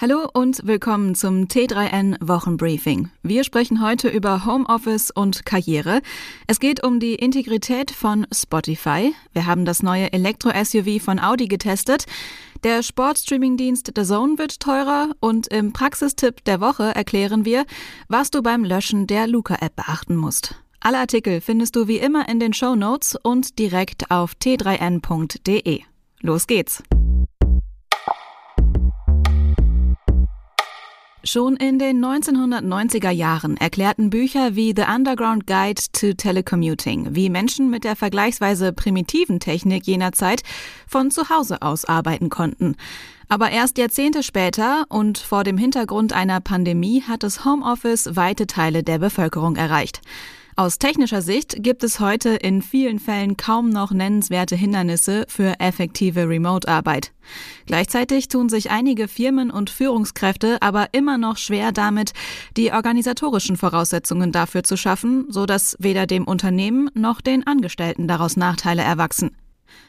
Hallo 0.00 0.26
und 0.32 0.66
willkommen 0.66 1.14
zum 1.14 1.44
T3N 1.44 2.16
Wochenbriefing. 2.26 3.10
Wir 3.22 3.44
sprechen 3.44 3.84
heute 3.84 4.08
über 4.08 4.46
Homeoffice 4.46 5.10
und 5.10 5.44
Karriere. 5.44 6.00
Es 6.46 6.58
geht 6.58 6.82
um 6.82 7.00
die 7.00 7.16
Integrität 7.16 7.90
von 7.90 8.26
Spotify. 8.32 9.12
Wir 9.34 9.44
haben 9.44 9.66
das 9.66 9.82
neue 9.82 10.10
Elektro-SUV 10.10 11.02
von 11.02 11.18
Audi 11.18 11.48
getestet. 11.48 12.06
Der 12.64 12.82
Sportstreaming-Dienst 12.82 13.92
The 13.94 14.04
Zone 14.04 14.38
wird 14.38 14.58
teurer 14.60 15.10
und 15.20 15.48
im 15.48 15.74
Praxistipp 15.74 16.46
der 16.46 16.62
Woche 16.62 16.94
erklären 16.94 17.44
wir, 17.44 17.66
was 18.08 18.30
du 18.30 18.40
beim 18.40 18.64
Löschen 18.64 19.06
der 19.06 19.26
Luca-App 19.26 19.76
beachten 19.76 20.16
musst. 20.16 20.54
Alle 20.80 20.96
Artikel 20.96 21.42
findest 21.42 21.76
du 21.76 21.88
wie 21.88 21.98
immer 21.98 22.26
in 22.26 22.40
den 22.40 22.54
Show 22.54 22.74
Notes 22.74 23.18
und 23.22 23.58
direkt 23.58 24.10
auf 24.10 24.32
t3n.de. 24.32 25.82
Los 26.22 26.46
geht's! 26.46 26.82
Schon 31.22 31.56
in 31.56 31.78
den 31.78 32.02
1990er 32.02 33.10
Jahren 33.10 33.58
erklärten 33.58 34.08
Bücher 34.08 34.56
wie 34.56 34.72
The 34.74 34.84
Underground 34.90 35.46
Guide 35.46 35.82
to 35.92 36.14
Telecommuting, 36.14 37.14
wie 37.14 37.28
Menschen 37.28 37.68
mit 37.68 37.84
der 37.84 37.94
vergleichsweise 37.94 38.72
primitiven 38.72 39.38
Technik 39.38 39.86
jener 39.86 40.12
Zeit 40.12 40.42
von 40.86 41.10
zu 41.10 41.28
Hause 41.28 41.60
aus 41.60 41.84
arbeiten 41.84 42.30
konnten. 42.30 42.74
Aber 43.28 43.50
erst 43.50 43.76
Jahrzehnte 43.76 44.22
später 44.22 44.86
und 44.88 45.18
vor 45.18 45.44
dem 45.44 45.58
Hintergrund 45.58 46.14
einer 46.14 46.40
Pandemie 46.40 47.02
hat 47.02 47.22
das 47.22 47.44
Homeoffice 47.44 48.16
weite 48.16 48.46
Teile 48.46 48.82
der 48.82 48.98
Bevölkerung 48.98 49.56
erreicht. 49.56 50.00
Aus 50.56 50.78
technischer 50.78 51.22
Sicht 51.22 51.62
gibt 51.62 51.84
es 51.84 52.00
heute 52.00 52.30
in 52.30 52.60
vielen 52.62 52.98
Fällen 52.98 53.36
kaum 53.36 53.70
noch 53.70 53.92
nennenswerte 53.92 54.56
Hindernisse 54.56 55.24
für 55.28 55.58
effektive 55.60 56.28
Remote-Arbeit. 56.28 57.12
Gleichzeitig 57.66 58.28
tun 58.28 58.48
sich 58.48 58.70
einige 58.70 59.08
Firmen 59.08 59.50
und 59.50 59.70
Führungskräfte 59.70 60.60
aber 60.60 60.88
immer 60.92 61.18
noch 61.18 61.36
schwer 61.36 61.72
damit, 61.72 62.12
die 62.56 62.72
organisatorischen 62.72 63.56
Voraussetzungen 63.56 64.32
dafür 64.32 64.64
zu 64.64 64.76
schaffen, 64.76 65.26
so 65.28 65.46
dass 65.46 65.76
weder 65.78 66.06
dem 66.06 66.24
Unternehmen 66.24 66.90
noch 66.94 67.20
den 67.20 67.46
Angestellten 67.46 68.08
daraus 68.08 68.36
Nachteile 68.36 68.82
erwachsen. 68.82 69.30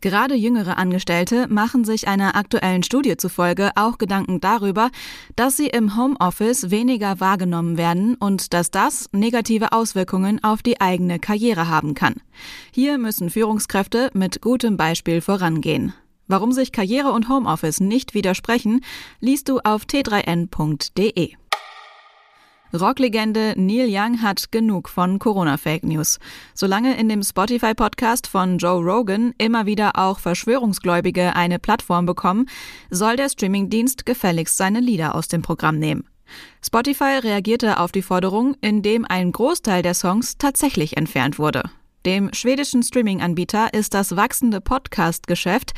Gerade 0.00 0.34
jüngere 0.34 0.78
Angestellte 0.78 1.46
machen 1.48 1.84
sich 1.84 2.08
einer 2.08 2.34
aktuellen 2.34 2.82
Studie 2.82 3.16
zufolge 3.16 3.70
auch 3.76 3.98
Gedanken 3.98 4.40
darüber, 4.40 4.90
dass 5.36 5.56
sie 5.56 5.68
im 5.68 5.96
Homeoffice 5.96 6.70
weniger 6.70 7.20
wahrgenommen 7.20 7.76
werden 7.78 8.16
und 8.16 8.52
dass 8.52 8.70
das 8.70 9.08
negative 9.12 9.72
Auswirkungen 9.72 10.42
auf 10.42 10.62
die 10.62 10.80
eigene 10.80 11.18
Karriere 11.18 11.68
haben 11.68 11.94
kann. 11.94 12.16
Hier 12.72 12.98
müssen 12.98 13.30
Führungskräfte 13.30 14.10
mit 14.14 14.40
gutem 14.42 14.76
Beispiel 14.76 15.20
vorangehen. 15.20 15.94
Warum 16.26 16.52
sich 16.52 16.72
Karriere 16.72 17.12
und 17.12 17.28
Homeoffice 17.28 17.80
nicht 17.80 18.14
widersprechen, 18.14 18.80
liest 19.20 19.48
du 19.48 19.58
auf 19.60 19.84
t3n.de. 19.84 21.41
Rocklegende 22.74 23.54
Neil 23.56 23.88
Young 23.90 24.22
hat 24.22 24.50
genug 24.50 24.88
von 24.88 25.18
Corona-Fake 25.18 25.84
News. 25.84 26.18
Solange 26.54 26.96
in 26.96 27.08
dem 27.08 27.22
Spotify-Podcast 27.22 28.26
von 28.26 28.56
Joe 28.56 28.82
Rogan 28.82 29.34
immer 29.36 29.66
wieder 29.66 29.98
auch 29.98 30.18
Verschwörungsgläubige 30.18 31.36
eine 31.36 31.58
Plattform 31.58 32.06
bekommen, 32.06 32.46
soll 32.90 33.16
der 33.16 33.28
Streamingdienst 33.28 34.06
gefälligst 34.06 34.56
seine 34.56 34.80
Lieder 34.80 35.14
aus 35.14 35.28
dem 35.28 35.42
Programm 35.42 35.78
nehmen. 35.78 36.04
Spotify 36.64 37.18
reagierte 37.22 37.78
auf 37.78 37.92
die 37.92 38.02
Forderung, 38.02 38.56
indem 38.62 39.04
ein 39.04 39.32
Großteil 39.32 39.82
der 39.82 39.94
Songs 39.94 40.38
tatsächlich 40.38 40.96
entfernt 40.96 41.38
wurde. 41.38 41.62
Dem 42.06 42.32
schwedischen 42.32 42.82
Streaming-Anbieter 42.82 43.74
ist 43.74 43.94
das 43.94 44.16
wachsende 44.16 44.60
Podcast-Geschäft 44.60 45.72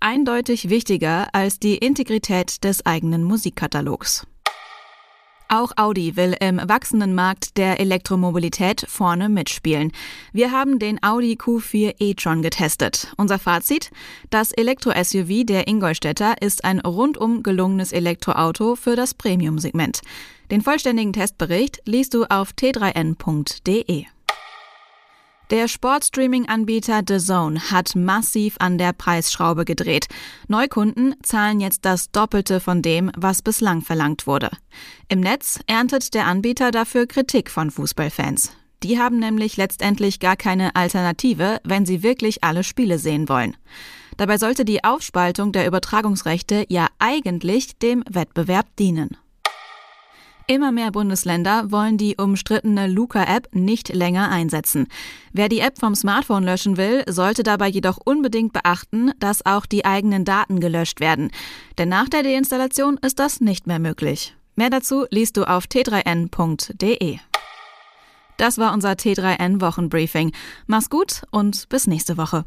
eindeutig 0.00 0.68
wichtiger 0.68 1.28
als 1.32 1.58
die 1.58 1.76
Integrität 1.76 2.64
des 2.64 2.84
eigenen 2.84 3.24
Musikkatalogs. 3.24 4.26
Auch 5.52 5.72
Audi 5.74 6.14
will 6.14 6.36
im 6.38 6.60
wachsenden 6.62 7.12
Markt 7.12 7.56
der 7.56 7.80
Elektromobilität 7.80 8.84
vorne 8.88 9.28
mitspielen. 9.28 9.90
Wir 10.32 10.52
haben 10.52 10.78
den 10.78 11.02
Audi 11.02 11.32
Q4 11.32 11.96
e-tron 11.98 12.40
getestet. 12.40 13.12
Unser 13.16 13.40
Fazit? 13.40 13.90
Das 14.30 14.52
Elektro-SUV 14.52 15.44
der 15.44 15.66
Ingolstädter 15.66 16.40
ist 16.40 16.64
ein 16.64 16.78
rundum 16.78 17.42
gelungenes 17.42 17.90
Elektroauto 17.90 18.76
für 18.76 18.94
das 18.94 19.12
Premium-Segment. 19.14 20.02
Den 20.52 20.60
vollständigen 20.60 21.12
Testbericht 21.12 21.82
liest 21.84 22.14
du 22.14 22.26
auf 22.26 22.50
t3n.de. 22.52 24.04
Der 25.50 25.66
Sportstreaming-Anbieter 25.66 27.02
The 27.08 27.18
Zone 27.18 27.72
hat 27.72 27.96
massiv 27.96 28.54
an 28.60 28.78
der 28.78 28.92
Preisschraube 28.92 29.64
gedreht. 29.64 30.06
Neukunden 30.46 31.16
zahlen 31.24 31.58
jetzt 31.58 31.84
das 31.84 32.12
Doppelte 32.12 32.60
von 32.60 32.82
dem, 32.82 33.10
was 33.16 33.42
bislang 33.42 33.82
verlangt 33.82 34.28
wurde. 34.28 34.50
Im 35.08 35.18
Netz 35.18 35.58
erntet 35.66 36.14
der 36.14 36.26
Anbieter 36.26 36.70
dafür 36.70 37.08
Kritik 37.08 37.50
von 37.50 37.72
Fußballfans. 37.72 38.52
Die 38.84 39.00
haben 39.00 39.18
nämlich 39.18 39.56
letztendlich 39.56 40.20
gar 40.20 40.36
keine 40.36 40.76
Alternative, 40.76 41.58
wenn 41.64 41.84
sie 41.84 42.04
wirklich 42.04 42.44
alle 42.44 42.62
Spiele 42.62 43.00
sehen 43.00 43.28
wollen. 43.28 43.56
Dabei 44.18 44.38
sollte 44.38 44.64
die 44.64 44.84
Aufspaltung 44.84 45.50
der 45.50 45.66
Übertragungsrechte 45.66 46.64
ja 46.68 46.86
eigentlich 47.00 47.76
dem 47.78 48.04
Wettbewerb 48.08 48.66
dienen. 48.76 49.16
Immer 50.50 50.72
mehr 50.72 50.90
Bundesländer 50.90 51.70
wollen 51.70 51.96
die 51.96 52.16
umstrittene 52.16 52.88
Luca-App 52.88 53.54
nicht 53.54 53.94
länger 53.94 54.30
einsetzen. 54.30 54.88
Wer 55.32 55.48
die 55.48 55.60
App 55.60 55.78
vom 55.78 55.94
Smartphone 55.94 56.42
löschen 56.42 56.76
will, 56.76 57.04
sollte 57.08 57.44
dabei 57.44 57.68
jedoch 57.68 57.98
unbedingt 58.04 58.52
beachten, 58.52 59.12
dass 59.20 59.46
auch 59.46 59.64
die 59.64 59.84
eigenen 59.84 60.24
Daten 60.24 60.58
gelöscht 60.58 60.98
werden. 60.98 61.30
Denn 61.78 61.88
nach 61.88 62.08
der 62.08 62.24
Deinstallation 62.24 62.98
ist 63.00 63.20
das 63.20 63.40
nicht 63.40 63.68
mehr 63.68 63.78
möglich. 63.78 64.34
Mehr 64.56 64.70
dazu 64.70 65.06
liest 65.10 65.36
du 65.36 65.44
auf 65.44 65.66
t3n.de. 65.66 67.18
Das 68.36 68.58
war 68.58 68.72
unser 68.72 68.94
T3N 68.94 69.60
Wochenbriefing. 69.60 70.32
Mach's 70.66 70.90
gut 70.90 71.22
und 71.30 71.68
bis 71.68 71.86
nächste 71.86 72.16
Woche. 72.16 72.44